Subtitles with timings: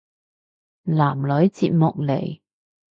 [0.81, 2.41] 男女節目嚟